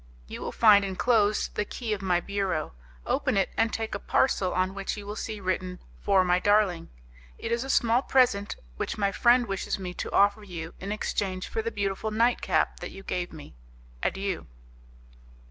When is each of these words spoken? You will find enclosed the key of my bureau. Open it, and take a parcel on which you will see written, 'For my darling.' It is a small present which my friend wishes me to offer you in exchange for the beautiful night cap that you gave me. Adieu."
You 0.25 0.41
will 0.41 0.51
find 0.51 0.83
enclosed 0.83 1.53
the 1.53 1.63
key 1.63 1.93
of 1.93 2.01
my 2.01 2.19
bureau. 2.19 2.73
Open 3.05 3.37
it, 3.37 3.51
and 3.55 3.71
take 3.71 3.93
a 3.93 3.99
parcel 3.99 4.51
on 4.51 4.73
which 4.73 4.97
you 4.97 5.05
will 5.05 5.15
see 5.15 5.39
written, 5.39 5.77
'For 5.99 6.23
my 6.23 6.39
darling.' 6.39 6.89
It 7.37 7.51
is 7.51 7.63
a 7.63 7.69
small 7.69 8.01
present 8.01 8.55
which 8.77 8.97
my 8.97 9.11
friend 9.11 9.45
wishes 9.45 9.77
me 9.77 9.93
to 9.93 10.11
offer 10.11 10.41
you 10.43 10.73
in 10.79 10.91
exchange 10.91 11.47
for 11.47 11.61
the 11.61 11.69
beautiful 11.69 12.09
night 12.09 12.41
cap 12.41 12.79
that 12.79 12.89
you 12.89 13.03
gave 13.03 13.31
me. 13.31 13.53
Adieu." 14.01 14.47